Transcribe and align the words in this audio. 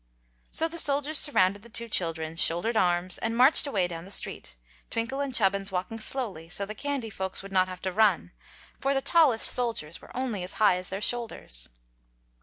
So 0.49 0.67
the 0.67 0.79
soldiers 0.79 1.19
surrounded 1.19 1.61
the 1.61 1.69
two 1.69 1.87
children, 1.87 2.35
shouldered 2.35 2.75
arms, 2.75 3.19
and 3.19 3.37
marched 3.37 3.67
away 3.67 3.87
down 3.87 4.03
the 4.03 4.09
street, 4.09 4.55
Twinkle 4.89 5.19
and 5.19 5.31
Chubbins 5.31 5.71
walking 5.71 5.99
slowly, 5.99 6.49
so 6.49 6.65
the 6.65 6.73
candy 6.73 7.11
folks 7.11 7.43
would 7.43 7.51
not 7.51 7.67
have 7.67 7.83
to 7.83 7.91
run; 7.91 8.31
for 8.79 8.95
the 8.95 9.01
tallest 9.03 9.45
soldiers 9.51 10.01
were 10.01 10.09
only 10.17 10.41
as 10.43 10.53
high 10.53 10.77
as 10.77 10.89
their 10.89 11.01
shoulders. 11.01 11.69